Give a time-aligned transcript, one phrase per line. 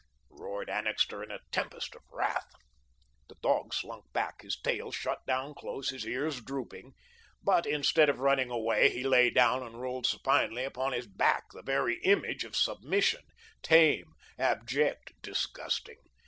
[0.31, 2.49] roared Annixter in a tempest of wrath.
[3.29, 6.95] The dog slunk back, his tail shut down close, his ears drooping,
[7.43, 11.61] but instead of running away, he lay down and rolled supinely upon his back, the
[11.61, 13.21] very image of submission,
[13.61, 15.99] tame, abject, disgusting.